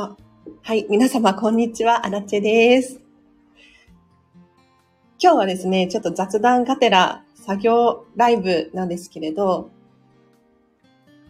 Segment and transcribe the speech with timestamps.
[0.00, 0.16] あ、
[0.62, 0.86] はい。
[0.88, 2.06] 皆様、こんにちは。
[2.06, 3.00] アラチェです。
[5.20, 9.70] 今日はですね、ちょっと雑談がてら作業ライブなんですけれど、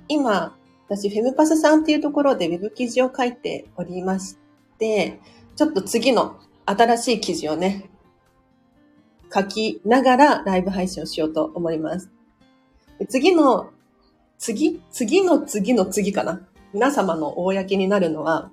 [0.06, 0.54] 今、
[0.86, 4.36] 私、フェムパスさんっていうところで web 記事を書いておりまし
[4.78, 5.18] て、
[5.56, 7.88] ちょっと次の新しい記事をね、
[9.34, 12.10] 書きながらライブ配信をしようと思います。
[13.08, 13.70] 次の、
[14.36, 18.50] 次次の次の次かな皆様の公になるのは、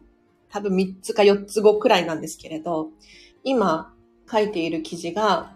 [0.56, 2.88] 多分3つか4つ後くらいなんですけれど、
[3.44, 3.94] 今
[4.32, 5.54] 書いている記事が、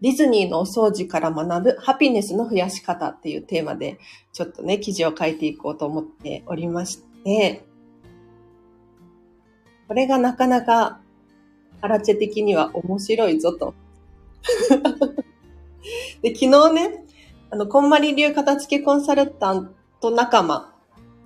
[0.00, 4.00] ディズニーのお掃除から学ぶハピネスの増やし方っていうテーマで、
[4.32, 7.64] ちょっとね、記事を書いていこうと思っておりまして、
[9.86, 11.00] これがなかなか、
[11.80, 13.74] アラチェ的には面白いぞと。
[16.20, 17.04] で、昨日ね、
[17.50, 20.73] あの、こんまり流片付けコンサルタント仲間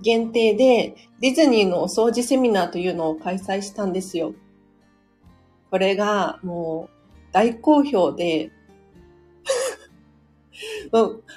[0.01, 4.33] 限定でディズニーのお掃除セミナーというのを開催したんですよ。
[5.69, 6.99] これがもう
[7.31, 8.51] 大好評で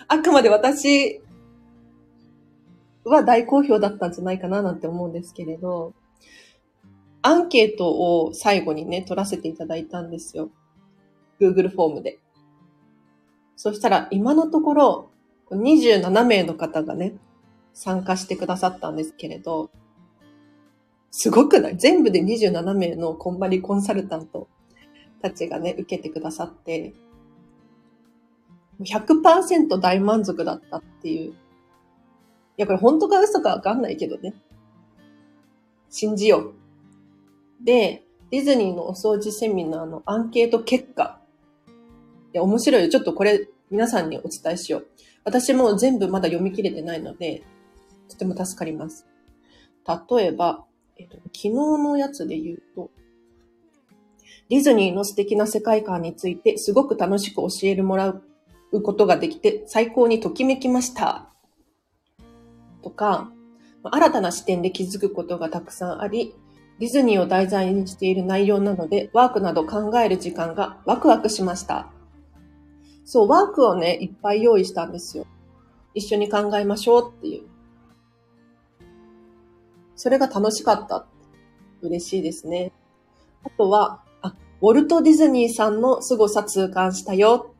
[0.08, 1.20] あくまで私
[3.04, 5.94] は大好評だったんじゃないかななんて思うんですけれど、
[7.22, 10.50] アンケートを最後にね、取らせていただいたんですよ。
[11.40, 12.18] Google フォームで。
[13.56, 15.10] そしたら今のところ
[15.50, 17.14] 27名の方がね、
[17.74, 19.70] 参加してくださったんですけれど、
[21.10, 21.76] すごくない？
[21.76, 24.48] 全部で27名のコンバリコンサルタント
[25.20, 26.94] たちがね、受けてくださって、
[28.80, 31.32] 100%大満足だったっていう。
[31.32, 31.34] い
[32.56, 34.34] や、これ本当か嘘かわかんないけどね。
[35.90, 36.54] 信じよう。
[37.64, 41.20] で、ディズニーのお掃除セミナーのアンケート結果。
[42.32, 42.88] いや、面白いよ。
[42.88, 44.86] ちょっとこれ皆さんにお伝えしよう。
[45.24, 47.42] 私も全部まだ読み切れてないので、
[48.08, 49.06] とても助かります。
[50.10, 50.64] 例えば、
[50.96, 52.90] えっと、昨日のやつで言うと、
[54.48, 61.30] ディズニーの素敵な世界観についてすごく楽しく教えるもらうことができて最高にときめきました。
[62.82, 63.30] とか、
[63.82, 66.34] 新たな視点で気づくことがたくさんあり、
[66.78, 71.90] ディズニーを題材にしている内容なので、ワークなど考える時間がワクワクしました。
[73.04, 75.26] そう、ワークをね、いっぱい用意したんですよ。
[75.94, 77.51] 一緒に考えましょうっていう。
[79.96, 81.06] それが楽しかった。
[81.82, 82.72] 嬉しいですね。
[83.44, 87.54] あとは、あ、ウォルト・ディズニーさんの凄さ痛感したよ。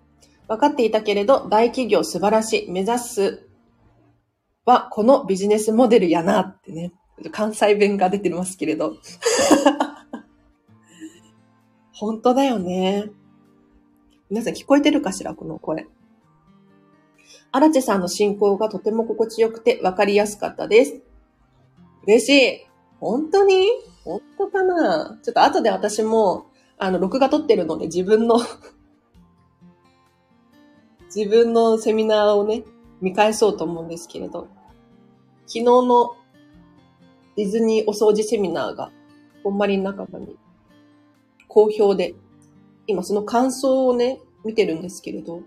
[0.49, 2.71] 分かっていたけれど、大企業素晴らしい。
[2.71, 3.49] 目指す
[4.65, 6.93] は、このビジネスモデルやなってね。
[7.31, 8.95] 関西弁が出てますけれど。
[11.93, 13.11] 本当だよね。
[14.31, 15.35] 皆さん聞こえてるかしら？
[15.35, 15.87] この声。
[17.53, 21.03] アラチェさんの進行がとても心地よくて分かりやすかったです。
[22.07, 22.67] 嬉しい。
[23.01, 23.67] 本当に？
[24.05, 25.19] 本当かな？
[25.23, 26.47] ちょっと後で私も、
[26.79, 28.37] あの、録画撮ってるので自分の
[31.15, 32.65] 自分のセミナーをね、
[33.01, 34.49] 見返そうと思うんですけれど、
[35.47, 36.17] 昨日の
[37.37, 38.91] ディズニーお掃除セミナーが、
[39.45, 40.37] ほんまり仲間に
[41.49, 42.15] 好評で、
[42.87, 45.43] 今その感想をね、見てるんですけれど、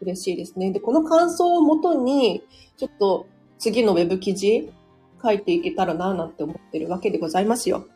[0.00, 0.72] 嬉しいですね。
[0.72, 2.42] で、この感想をもとに、
[2.76, 3.26] ちょっと
[3.58, 4.72] 次のウェブ記事
[5.22, 7.86] 書いていけたらなぁなんて思ってるわけでございますよ。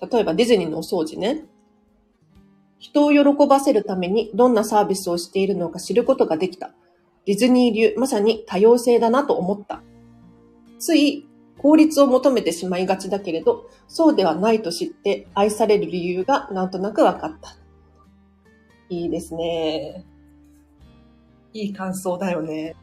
[0.00, 1.44] 例えばディズニーのお掃除ね。
[2.78, 6.72] 人を喜ばせるためにどんなサービスをしているのか知ることができた。
[7.24, 9.82] ディズニー流、まさに多様性だなと思った。
[10.78, 11.26] つい
[11.56, 17.56] 効率を求めてしまいがちだけれど、そうではないと知って愛される理由がなんとなく分かった。
[18.90, 20.04] いいですね。
[21.54, 22.76] いい感想だよね。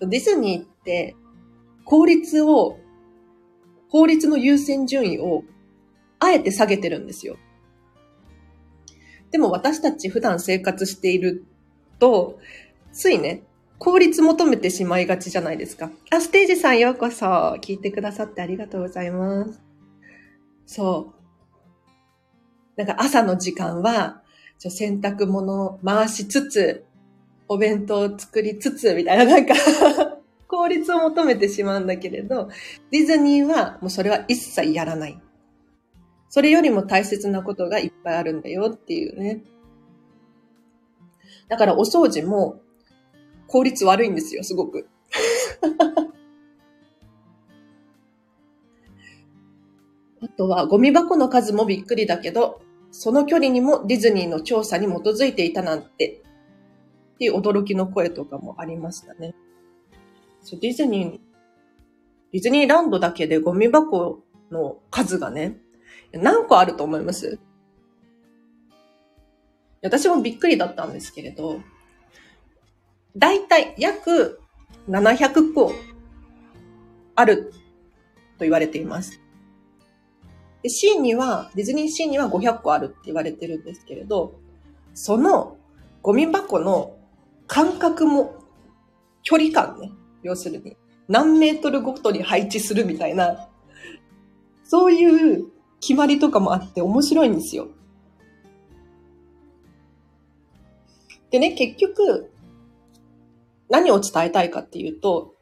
[0.00, 1.14] ディズニーって、
[1.84, 2.78] 効率を、
[3.90, 5.44] 効率の優先順位を、
[6.18, 7.36] あえて下げてるんですよ。
[9.30, 11.44] でも私たち普段生活している
[11.98, 12.38] と、
[12.92, 13.42] ついね、
[13.78, 15.90] 効率求めてしまいがちじゃないですか。
[16.10, 17.26] あ、ステージさんようこそ。
[17.62, 19.60] 聞いてくださってありがとうございます。
[20.66, 21.20] そう。
[22.76, 24.22] なんか朝の時間は、
[24.58, 26.84] 洗濯物回しつつ、
[27.50, 29.54] お弁当を作りつつ、みたいな、なんか
[30.46, 32.48] 効率を求めてしまうんだけれど、
[32.92, 35.20] ディズニーはもうそれは一切やらない。
[36.28, 39.40] それよりも大切なことがいっぱいあるんだよっていうね。
[41.48, 42.60] だからお掃除も
[43.48, 44.88] 効率悪いんですよ、すごく。
[50.22, 52.60] あとは、ゴミ箱の数もびっくりだけど、
[52.92, 56.22] その距離にもディズニーの調査に基づいていたなんて
[57.20, 59.34] っていう驚きの声とかもありましたね。
[60.42, 61.20] そうディズニー
[62.32, 65.58] ディズニーランドだけでゴミ箱の数がね、
[66.12, 67.38] 何個あると思います？
[69.82, 71.60] 私もびっくりだったんですけれど、
[73.14, 74.40] だいたい約
[74.88, 75.74] 700個
[77.16, 77.52] ある
[78.38, 79.20] と言われています。
[80.62, 84.40] で、シーンには、ディズニーシーには500個あるって言われてるんですけれど、
[84.94, 85.58] その
[86.00, 86.96] ゴミ箱の
[87.50, 88.36] 間隔も、
[89.24, 89.90] 距離感ね、
[90.22, 90.76] 要するに、
[91.08, 93.48] 何メートルごとに配置するみたいな、
[94.62, 95.50] そういう
[95.80, 97.66] 決まりとかもあって面白いんですよ。
[101.32, 102.30] でね、結局、
[103.68, 105.34] 何を伝えたいかっていうと、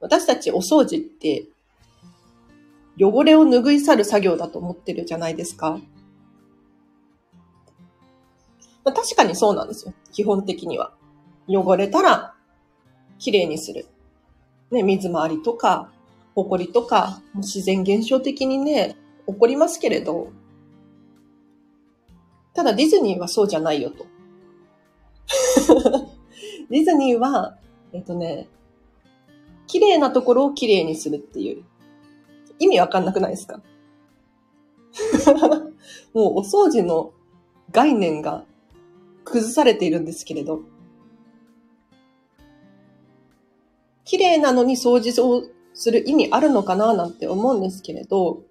[0.00, 1.46] 私たちお掃除って
[2.98, 5.78] 汚れを拭い去る作業だと思ってるじゃないですか。
[8.82, 9.92] まあ、確かにそうなんですよ。
[10.12, 10.94] 基本的には。
[11.48, 12.34] 汚れたら、
[13.18, 13.86] 綺麗にする。
[14.70, 15.90] ね、水回りとか、
[16.34, 20.28] 埃とか、自然現象的にね、起こりますけれど、
[22.54, 24.06] ただディズニーはそうじゃないよと。
[26.70, 27.56] ディズニーは、
[27.92, 28.48] えっとね、
[29.66, 31.64] 綺麗なところを綺麗にするっていう
[32.58, 33.60] 意味わかんなくないですか？
[36.12, 37.12] もうお掃除の
[37.70, 38.44] 概念が
[39.24, 40.62] 崩されているんですけれど。
[44.04, 48.42] 綺麗なのに掃除をする意味あるのかななんて思うんですけれど、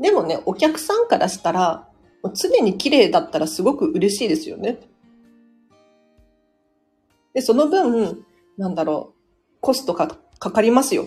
[0.00, 1.88] でもね、お客さんからしたら、
[2.34, 4.80] 常に綺麗だったらすごく嬉しいですよね。
[7.34, 8.24] で、その分、
[8.56, 11.06] なんだろう、コストかかかりますよ。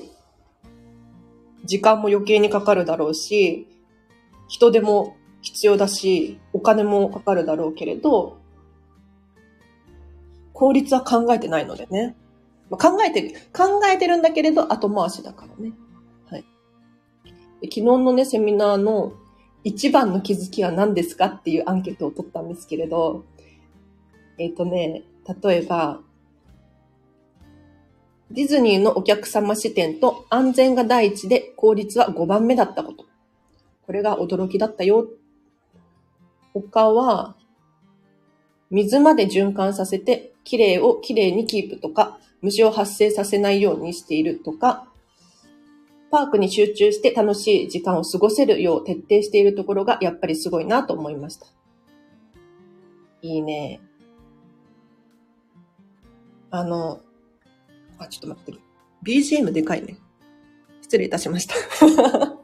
[1.66, 3.68] 時間も余計にかかるだろうし、
[4.48, 8.41] 人手も必要だし、お金もかかるだろうけれど、
[10.62, 12.16] 効率は考えてないのでね。
[12.70, 15.74] まあ、考えてる、考えてるんだけれど後回しだからね。
[16.30, 16.46] はい。
[17.64, 19.14] 昨日のね、セミナーの
[19.64, 23.26] 一番の気づきは何ですかっていうアンケートを取ったんですけれど、
[24.38, 25.02] えっ、ー、とね、
[25.44, 26.00] 例えば、
[28.30, 33.08] ディズニーのお客様視点と安全が第一で効率は5番目だったこと。
[33.88, 35.08] これが驚きだったよ。
[36.54, 37.36] 他は、
[38.72, 44.88] 水まで循環させて、綺麗を綺麗にキープとか、虫を発生させないようにしているとか、
[46.10, 51.46] パークに集中して楽しい時間を過ごせるよう徹底しているところがやっぱりすごいなと思いました。
[53.22, 53.80] いいね。
[56.50, 57.02] あの、
[57.98, 58.60] あ、ちょっと待ってる。
[59.04, 59.98] BGM でかいね。
[60.82, 61.56] 失礼いたしました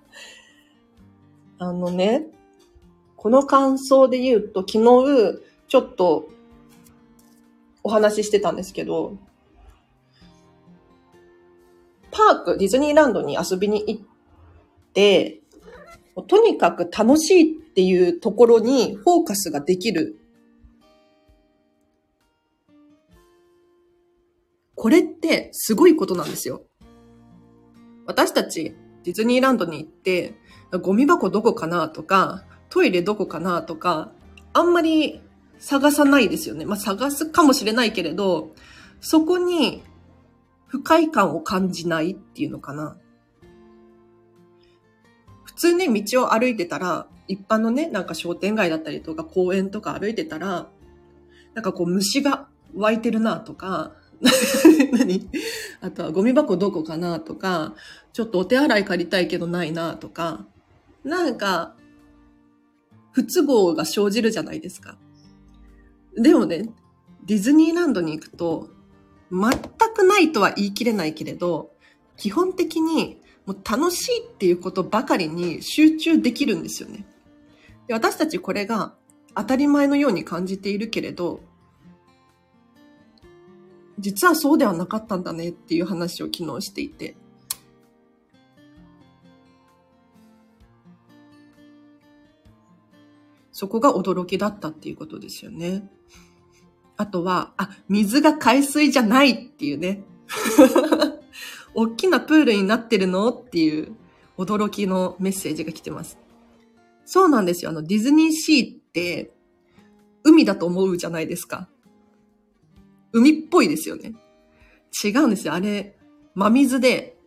[1.59, 2.27] あのね、
[3.18, 6.30] この感想で言うと、昨日、ちょっと、
[7.84, 9.18] お話ししてたんですけど、
[12.12, 14.04] パーク、ディズニーランドに遊びに行っ
[14.94, 15.42] て、
[16.28, 20.19] とにかく楽しいっていうところにフォーカスができる
[24.78, 26.62] これってすごいことなんですよ。
[28.06, 30.36] 私たちディズニーランドに行って、
[30.84, 34.12] ゴミ箱どこかなとか、トイレどこかなとか、
[34.53, 35.20] あんまり
[35.60, 36.66] 探さないですよね。
[36.66, 38.54] まあ、探すかもしれないけれど、
[39.02, 39.84] そこに
[40.68, 42.98] 不快感を感じないっていうのかな。
[45.44, 50.70] 普通ね、道を歩いてたら、一般のね、なんか商店街だったりとか公園とか歩いてたら、
[51.54, 53.94] なんかこう虫が湧いてるなとか、
[54.94, 55.30] 何？
[55.82, 57.76] あとはゴミ箱どこかなとか、
[58.14, 60.46] ちょっとお手洗い借りたいけどないなとか、
[61.04, 61.76] なんか、
[63.12, 64.98] 不都合が生じるじゃないですか。
[66.17, 66.69] でもね、
[67.25, 68.69] ディズニーランドに行くと、
[69.31, 69.51] 全
[69.93, 71.71] くないとは言い切れないけれど、
[72.17, 77.05] 基本的にもう楽しいっていうことばかりに集中できるんですよね。
[77.88, 78.95] で私たちこれが
[79.36, 81.41] 当たり前のように感じているけれど、
[84.00, 87.15] 実はそうではなかったんだねっていう話を昨日していて。
[93.60, 95.90] そこが驚きだったっていうことですよね。
[96.96, 100.04] あとは、あ、水が海水じゃないっていうね。
[101.74, 103.96] 大きなプールになってるのっていう
[104.38, 106.20] 驚きのメッセージが来てます。
[107.04, 107.72] そうなんですよ。
[107.72, 109.34] あの、ディズニーシーって
[110.24, 111.68] 海だと思うじゃないですか。
[113.12, 114.14] 海っぽいですよね。
[115.04, 115.56] 違うんですよ。
[115.56, 115.98] あれ、
[116.36, 117.18] 真水で、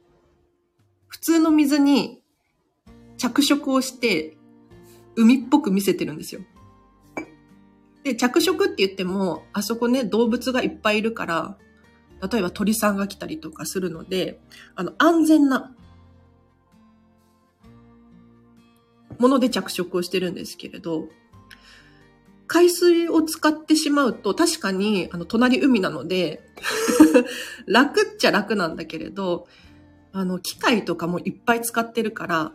[1.09, 2.23] 普通の水に
[3.17, 4.37] 着色をして、
[5.17, 6.43] 海っぽく見せてるんですよ。
[8.05, 11.59] で、着色って言っても、あそこね、動物がいっぱいいるから、
[12.31, 14.41] 例えば鳥さんが来たりとかするので、
[14.75, 15.75] あの、安全な
[19.19, 21.09] もので着色をしてるんですけれど、
[22.47, 26.43] 海水を使ってしまうと確かにあの隣海なので
[27.69, 29.47] 楽っちゃ楽なんだけれど、
[30.13, 32.53] あの機械とかもいっぱい使ってるから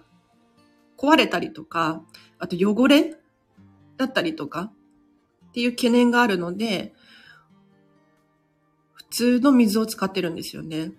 [0.97, 2.03] 壊れたりとか、
[2.39, 3.15] あと汚れ
[3.97, 4.71] だったりとか
[5.49, 6.93] っていう懸念があるので、
[8.93, 10.91] 普通の水を使ってるんですよね。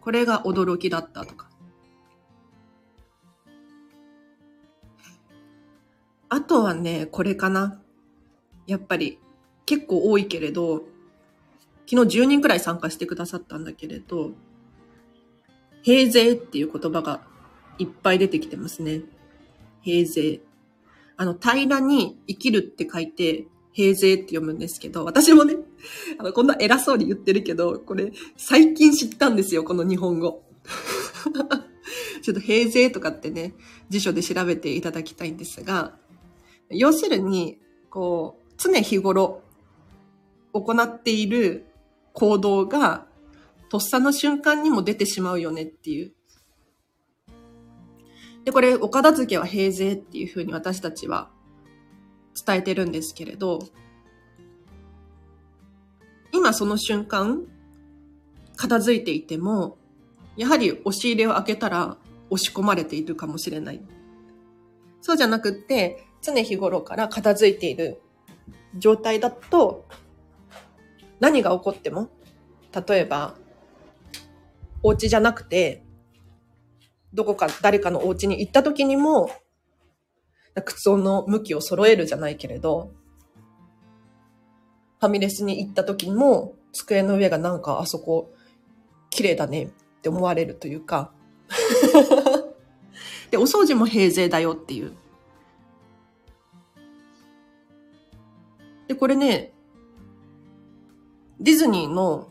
[0.00, 1.50] これが驚きだったとか。
[6.28, 7.80] あとはね、これかな。
[8.68, 9.18] やっぱり
[9.66, 10.84] 結構多いけれど、
[11.88, 14.30] 昨日10人くらい参加してくださったんだけれど、
[15.82, 17.20] 平税っていう言葉が
[17.78, 19.02] いっぱい出てきてますね。
[19.82, 20.40] 平税。
[21.20, 25.54] あの、平らに生きるって書いて、平税って読むんですけど、私もね、
[26.18, 30.42] あの、こんな偉そうに言ってるけど、これ、最近知ったんですよ、この日本語。
[32.22, 33.52] ちょっと平税とかってね、
[33.90, 35.94] 辞書で調べていただきたいんですが、
[36.70, 37.58] 要するに、
[37.90, 39.42] こう、常日頃
[40.54, 41.66] 行っている
[42.14, 43.06] 行動が、
[43.68, 46.14] とっさの瞬間にも出てしまうよねっていう。
[48.44, 51.30] で、これ、お片付けは平税っていうふうに私たちは
[52.46, 53.60] 伝えてるんですけれど、
[56.32, 57.44] 今その瞬間、
[58.56, 59.78] 片付いていても、
[60.36, 61.98] やはり押し入れを開けたら
[62.30, 63.80] 押し込まれているかもしれない。
[65.00, 68.00] そうじゃなくって、常日頃から片付いている
[68.78, 69.86] 状態だと、
[71.18, 72.08] 何が起こっても、
[72.88, 73.34] 例えば、
[74.82, 75.82] お家じゃなくて、
[77.12, 79.30] どこか誰かのお家に行った時にも、
[80.64, 82.92] 靴の向きを揃えるじゃないけれど、
[85.00, 88.32] ファミレスに行った時も、机の上がなんかあそこ
[89.10, 89.68] 綺麗だねっ
[90.02, 91.12] て思われるというか
[93.30, 94.92] で、お掃除も平税だよっていう。
[98.88, 99.52] で、これね、
[101.38, 102.28] ディズニーの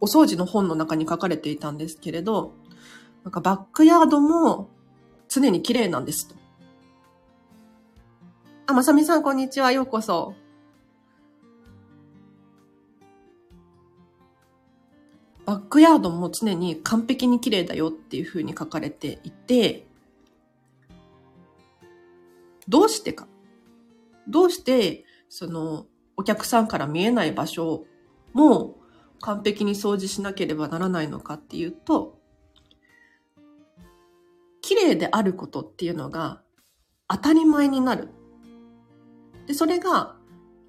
[0.00, 2.54] お掃除の本の中に書かれていたんですけれど、
[3.24, 4.68] なんかバックヤードも
[5.28, 6.34] 常に綺麗なんですと。
[8.66, 9.70] あ、まさみさんこんにちは。
[9.70, 10.34] ようこそ。
[15.44, 19.86] バックヤードも常に完璧に綺麗だよっていうふうに書かれていて、
[22.68, 23.26] どうしてか。
[24.28, 25.86] どうしてその、
[26.16, 27.84] お客さんから見えない場所
[28.32, 28.76] も
[29.20, 32.21] 完璧に掃除しなければならないのかっていうと、
[34.72, 36.40] 綺麗であることっていうのが
[37.06, 38.08] 当たり前になる。
[39.46, 40.16] で、それが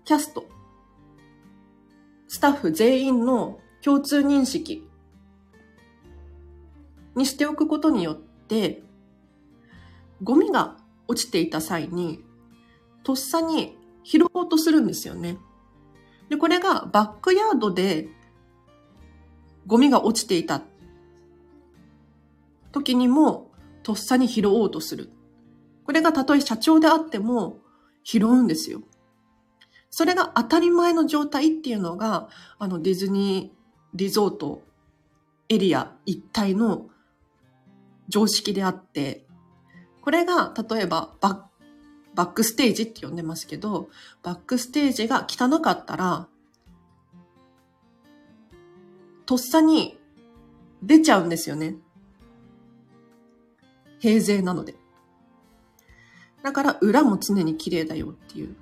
[0.03, 0.45] キャスト、
[2.27, 4.85] スタッフ全員の共通認識
[7.15, 8.83] にしておくことによって、
[10.21, 10.75] ゴミが
[11.07, 12.25] 落ちていた際に、
[13.05, 15.37] とっさに拾おうとするんですよね。
[16.27, 18.09] で、これがバックヤードで
[19.65, 20.61] ゴミが落ちていた
[22.73, 23.52] 時にも
[23.83, 25.11] とっさに拾おうとする。
[25.85, 27.59] これがたとえ社長であっても
[28.03, 28.81] 拾うんですよ。
[29.89, 33.57] それが当たり前の状態っていうのが、あのディズニー
[33.93, 34.63] リゾート
[35.49, 36.89] エリア一体の
[38.07, 39.25] 常識であって、
[40.01, 41.41] これが例えばバッ
[42.15, 43.89] バックステージって呼んでますけど、
[44.21, 46.27] バックステージが汚かったら、
[49.25, 49.99] とっさに
[50.81, 51.75] 出ちゃうんですよね。
[54.03, 54.75] 平税なので。
[56.43, 58.53] だから裏も常に綺麗だよっていう。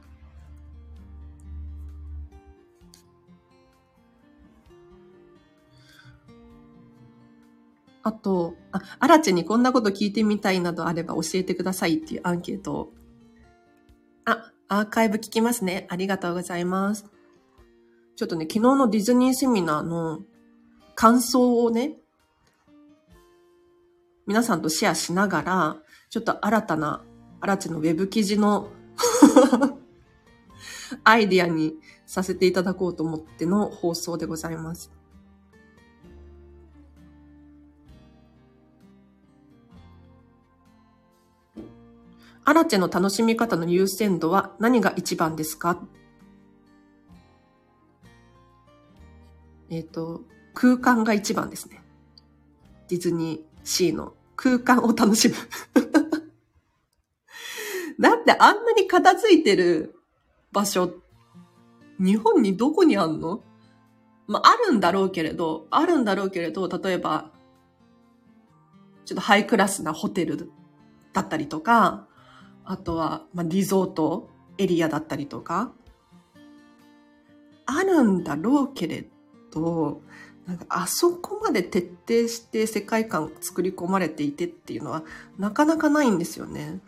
[8.04, 12.92] あと、あ、アラチにこんなこと聞いてみたいなどあれば教えてくださいっていうアンケート
[14.26, 15.88] あ、アーカイブ聞きますね。
[15.90, 17.08] ありがとうございます。
[18.16, 20.22] ちょっとね、昨日のディズニーセミナーの
[20.94, 21.96] 感想をね、
[24.28, 25.78] 皆さんとシェアしながら、
[26.10, 27.04] ちょっと新たな、
[27.42, 28.70] 新地のウェブ記事の
[31.04, 31.76] アイディアに
[32.06, 34.92] させていただこうと思っての放送でございます。
[42.44, 45.80] アラチェの楽しみ方の優先度は何が一番ですか？
[49.70, 50.22] えっ、ー、と、
[50.54, 51.82] 空間が一番ですね。
[52.90, 55.36] ディズニーシーの空間を楽しむ。
[58.00, 59.96] だってあんなに片付いてる
[60.52, 60.94] 場所、
[62.00, 63.44] 日本にどこにあんの？
[64.28, 67.32] まあ、あるんだろうけれど、あるんだろうけれど、例えば、
[69.06, 70.50] ちょっとハイクラスなホテル
[71.12, 72.08] だったりとか、
[72.64, 75.74] あとは、ま、リゾートエリアだったりとか、
[77.66, 79.10] あるんだろうけれ
[79.52, 80.02] ど、
[80.48, 85.04] なんかあそこまで徹底して世界観作り込まれていてっていうのは
[85.38, 86.80] なかなかないんですよね。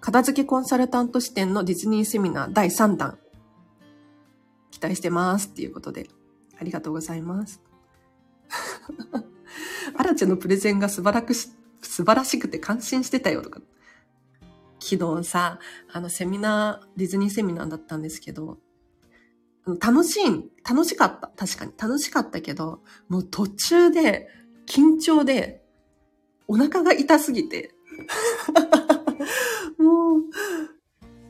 [0.00, 3.18] 片付けコンサルタント視点のディズニーセミナー第3弾。
[4.70, 6.08] 期待してますっていうことで、
[6.60, 7.60] ありがとうございます。
[9.96, 11.48] アラチェのプレゼンが素晴らくし、
[11.82, 13.60] 素晴らしくて感心してたよとか。
[14.78, 15.58] 昨日さ、
[15.92, 18.58] あのセミナー、ディズニーセミナーだったんですけど、
[19.80, 21.28] 楽しい、楽しかった。
[21.28, 21.72] 確かに。
[21.76, 24.28] 楽しかったけど、もう途中で、
[24.66, 25.62] 緊張で、
[26.48, 27.74] お腹が痛すぎて、
[29.78, 30.22] もう、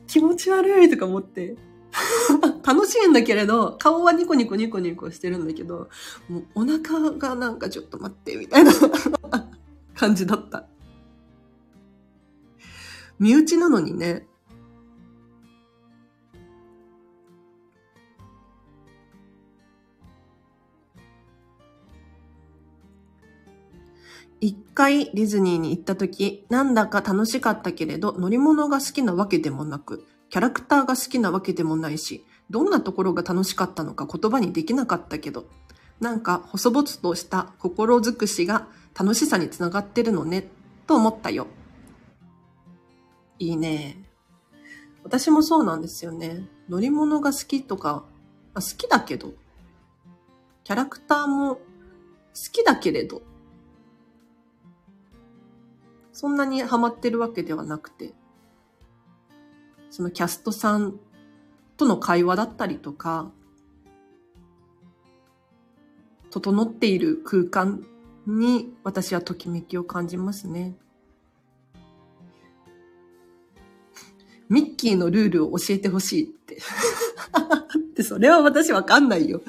[0.05, 1.57] 気持ち悪いとか思って、
[2.63, 5.89] 楽しいんだけれど、顔はニコニコニコニコしてるんだけど、
[6.29, 8.71] もうお腹がなんかちょっと待って、みたいな
[9.95, 10.67] 感じだった。
[13.17, 14.27] 身内なのにね、
[24.47, 35.49] 一回ディズニーに行った時、なんだか楽しかったけれど、乗り物が好きなわけでもなく、キャラクターが好きなわけでもないし、どんなところが楽しかったのか言葉にできなかったけど、
[35.99, 40.47] なんか細々とした心尽くしが楽しさにつながってるのね、
[40.85, 41.47] と思ったよ。
[43.39, 44.01] いいね。
[45.03, 46.47] 私もそうなんですよね。
[46.69, 48.05] 乗り物が好きとか、
[48.55, 49.33] 好きだけど、
[50.63, 51.61] キャラクターも好
[52.53, 53.21] きだけれど、
[56.17, 58.15] そんなにハマってるわけではなくて、
[59.91, 60.99] そのキャストさん
[61.77, 63.31] との会話だったりとか、
[66.31, 67.85] 整っている空間
[68.25, 70.75] に私はときめきを感じますね。
[74.49, 76.57] ミッキーのルールを教えてほしいって。
[77.93, 79.43] で、それは私わかんないよ。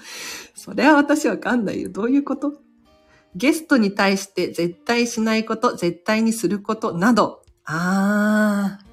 [0.55, 1.89] それは私わかんないよ。
[1.89, 2.61] どういうこと？
[3.37, 7.43] ゲストに対して絶対しないこと、絶対にすることなど。
[7.65, 8.89] あー。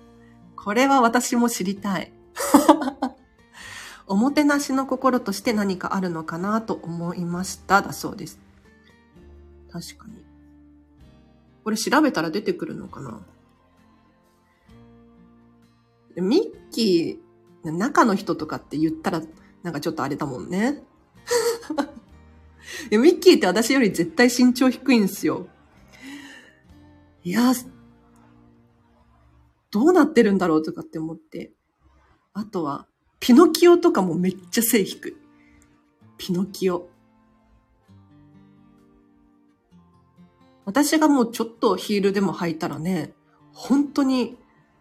[0.55, 2.11] これは私も知りたい。
[4.07, 7.81] おもてなしの心として何かあるのかなと思いました。
[7.81, 8.39] だそうです。
[9.71, 10.25] 確かに。
[11.63, 13.21] これ調べたら出てくるのかな
[16.15, 19.21] ミッキー、中の人とかって言ったら、
[19.63, 20.83] なんかちょっとあれだもんね。
[22.91, 25.47] ミッキーって私より絶対身長低いんですよ。
[27.23, 27.53] いや、
[29.71, 31.51] どうなってるんだろうとかって思って。
[32.33, 32.87] あとは、
[33.19, 35.15] ピノキオとかもめっちゃ背低い。
[36.17, 36.89] ピノキオ。
[40.65, 43.13] 私がもうちょっとヒールでも履いたらね、
[43.53, 44.37] 本当に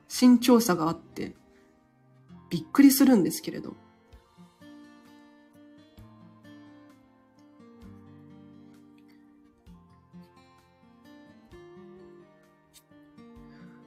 [0.08, 1.34] 身長差があって、
[2.50, 3.76] びっくりするんですけれど。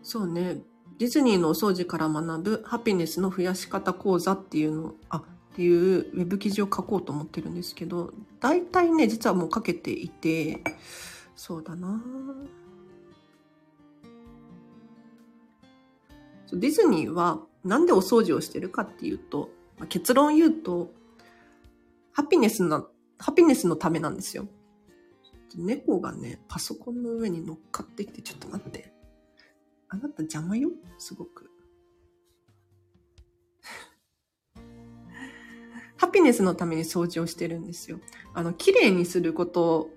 [0.07, 0.61] そうね。
[0.99, 10.63] ディズニーのお掃除から学ぶハピネスの増やし方講座っていうの、あ、っていうウェブ記事を書こうと思ってるんですけど、大体ね、実はもう書けていて、
[11.35, 12.01] そうだな
[16.53, 20.89] ディズニーはなんでお掃除をしてるかっていうと、まあ結論言うと、
[22.13, 22.87] ハピネスな、
[23.19, 24.47] ハピネスのためなんですよ。
[25.57, 28.95] 猫がね、パソコンの上に乗っかってきて、ちょっと待って。
[29.89, 30.69] あなた邪魔よ？
[30.97, 31.49] すごく。
[35.95, 37.99] ハピネスのために掃除をしてるんですよ。
[38.33, 39.89] あの、綺麗にすること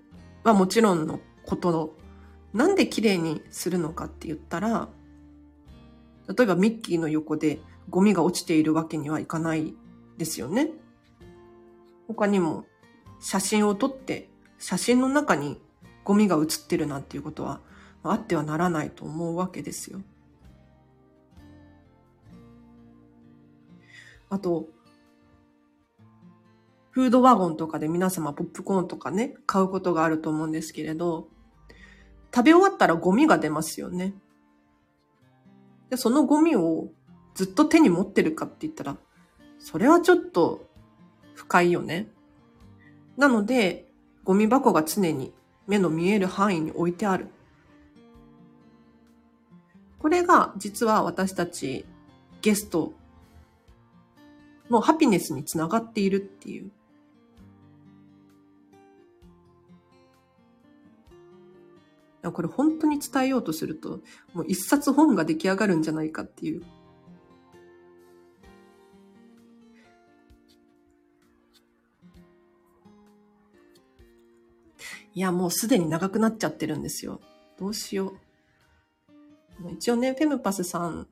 [0.43, 1.95] はもちろんのこと、
[2.53, 4.89] なんで綺麗にするのかって言ったら、
[6.27, 9.75] 例えばミッキーの横でゴミが落ちているわけにはいかない
[10.17, 10.71] ですよね。
[12.07, 12.65] 他にも
[13.19, 15.61] 写真を撮って写真の中に
[16.03, 17.61] ゴミが写ってるなんていうことは
[18.03, 20.01] あってはならないと思うわけですよ。
[24.29, 24.67] あと、
[26.91, 31.27] フードワゴンとかで皆様ポップコーンとかね、買うことがあると思うんですけれど、
[32.33, 34.13] 食べ終わったらゴミが出ますよね。
[35.89, 36.89] で、そのゴミを
[37.35, 38.97] ずっと手に持ってるかって言ったら、
[39.59, 40.65] それはちょっと
[41.35, 42.07] 深いよね。
[43.17, 43.89] なので、
[44.23, 45.33] ゴミ箱が常に
[45.67, 47.27] 目の見える範囲に置いてある。
[50.01, 51.85] これが実は私たち
[52.41, 52.93] ゲスト
[54.69, 56.71] のハピネスにつながっているっていう。
[62.23, 63.99] これ本当に伝えようとすると、
[64.33, 66.63] もう一冊本が出来上がるんじゃないかっていう
[75.13, 77.19] いや、もうすでに長くなっちゃってるんですよ。
[77.59, 78.30] どうしよう。
[79.69, 81.07] 一応ね、フェムパスさん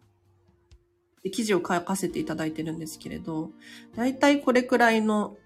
[1.23, 3.51] で記事を書かせていただいてるんですけれど、
[3.95, 5.37] だいたいこれくらいの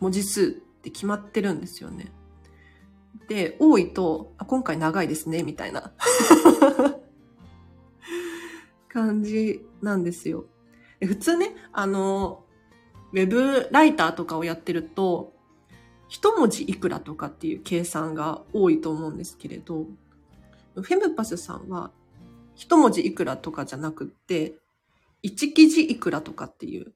[0.00, 0.50] 文字数っ
[0.82, 2.12] て決まってるんですよね。
[3.28, 5.92] で、多いと、あ、今回長いですね、みたいな
[8.88, 10.46] 感じなんですよ。
[11.00, 12.44] 普通ね、あの、
[13.12, 15.34] ウェブライターとかをやってると、
[16.08, 19.86] 一文字いくらとかっていう計算が多いと思うんですけれど、
[20.82, 21.90] フェムパスさんは
[22.54, 24.54] 一文字いくらとかじゃなくて、
[25.22, 26.92] 一記事いくらとかっていう。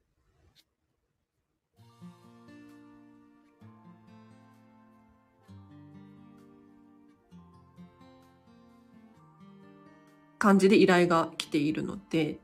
[10.38, 12.40] 感じで依頼が来ているので、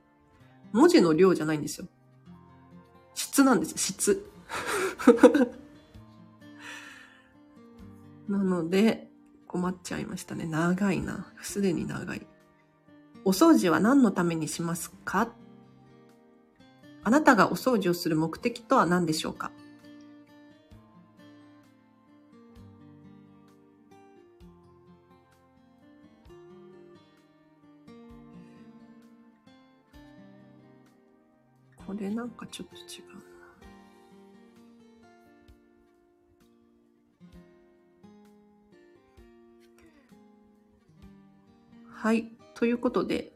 [0.70, 1.88] 文字の量じゃないんですよ。
[3.14, 4.24] 質なんです、質。
[8.28, 9.10] なので、
[9.48, 10.46] 困っちゃいましたね。
[10.46, 11.26] 長いな。
[11.42, 12.26] すでに長い。
[13.24, 15.28] お掃除は何のためにしますか？
[17.02, 19.50] あなたがお掃除をする目的とは何でしょうか？
[31.86, 32.78] これなんかちょっと違
[33.16, 33.17] う。
[42.00, 42.30] はい。
[42.54, 43.32] ということで、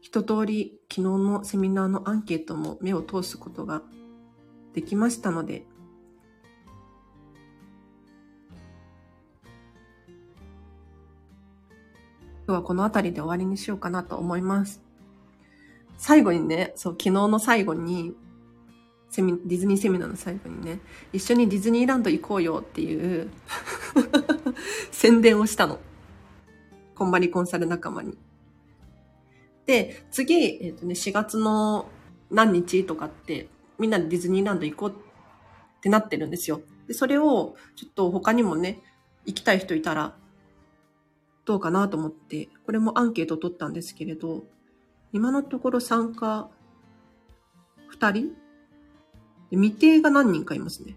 [0.00, 3.82] 一通り昨日のセミナーのアンケートも目を通すことが
[4.72, 5.66] できましたので、
[12.46, 14.80] 今日はこの辺りで終わりにしようかなと思います。
[15.98, 18.14] 最後にね、そう、昨日の最後に、
[19.10, 20.80] セミ、ディズニーセミナーの最後にね、
[21.12, 23.28] 一緒にディズニーランド行こうよっていう
[24.90, 25.78] 宣伝をしたの。
[26.96, 28.18] こんまりコンサル仲間に。
[29.66, 31.88] で、次、えっ、ー、とね、4月の
[32.30, 34.92] 何日とかって、みんなでディズニーランド行こうっ
[35.80, 36.60] てなってるんですよ。
[36.88, 38.80] で、それを、ちょっと他にもね、
[39.26, 40.16] 行きたい人いたら、
[41.44, 44.44] どうかなと思って、これもアンケート取ったんですけれど、
[45.12, 46.48] 今のところ参加
[47.98, 48.32] 2人？
[49.50, 50.96] 未定が何人かいますね。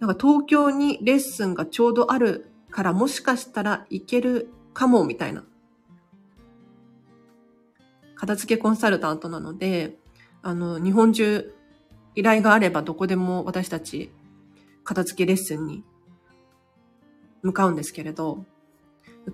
[0.00, 5.42] なんか東京にレッスンがちょうどあるからもしかしたら行けるかも、みたいな。
[8.14, 9.96] 片付けコンサルタントなので、
[10.42, 11.54] あの、日本中
[12.14, 14.12] 依頼があればどこでも私たち
[14.84, 15.82] 片付けレッスンに
[17.42, 18.44] 向かうんですけれど、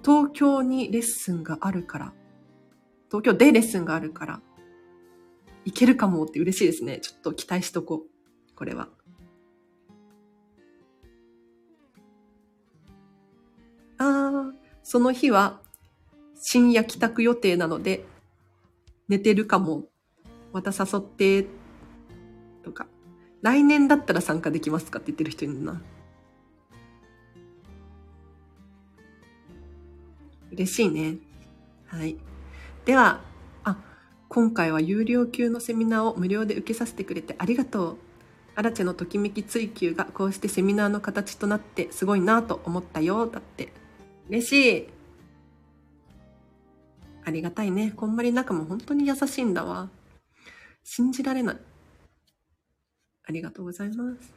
[0.04, 2.12] 東京にレッスンがあるから、
[3.08, 4.40] 東京でレッスンがあるから、
[5.64, 7.00] いけるかもって嬉しいですね。
[7.00, 8.54] ちょっと期待しとこう。
[8.54, 8.88] これは。
[13.98, 15.60] あー、その日は
[16.34, 18.04] 深夜帰宅予定なので、
[19.08, 19.84] 寝てるかも。
[20.52, 21.46] また誘って、
[22.62, 22.86] とか。
[23.42, 25.80] 来年だったら参加できますかって言ってる人いるな。
[30.52, 31.16] 嬉しいね。
[31.86, 32.16] はい。
[32.84, 33.20] では、
[33.64, 33.78] あ、
[34.28, 37.96] 今回は有料級のセミナーを無料で受けさせてくれてありがとう。
[38.54, 43.26] アラチェのときめき追求がこうしてセミナーの形となってすごいなと思ったよ。
[43.26, 43.72] だって。
[44.32, 44.88] 嬉しい。
[47.22, 47.92] ありがたいね。
[47.94, 49.90] こんまり仲も本当に優しいんだわ。
[50.82, 51.56] 信じられない。
[53.28, 54.32] ありがとうございます。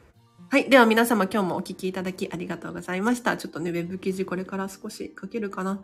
[0.50, 0.68] はい。
[0.68, 3.38] では皆様今日もお聞きいただきありがとうございました。
[3.38, 5.80] ちょっとね、ウェブ記事これから少し書けるかな。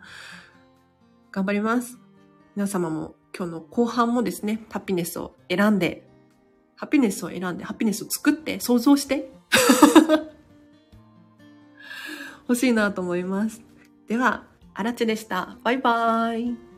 [1.31, 1.97] 頑張ります。
[2.55, 6.07] 皆様も今日の後半もですね、ハピネスを選んで、
[6.75, 9.31] ハピネスを選んで、ハピネスを作って、想像して
[12.47, 13.72] 欲しいなと思います。
[14.07, 15.57] では、あらちでした。
[15.63, 16.72] バイバーイ。